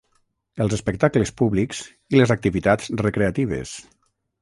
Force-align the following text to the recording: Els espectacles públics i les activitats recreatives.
Els 0.65 0.75
espectacles 0.77 1.33
públics 1.43 1.83
i 2.17 2.19
les 2.25 2.35
activitats 2.39 2.93
recreatives. 3.07 3.81